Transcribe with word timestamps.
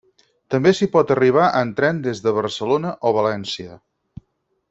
També 0.53 0.71
s'hi 0.77 0.87
pot 0.95 1.11
arribar 1.15 1.43
en 1.59 1.73
tren 1.81 2.01
des 2.07 2.23
de 2.25 2.33
Barcelona 2.39 2.95
o 3.09 3.13
València. 3.21 3.77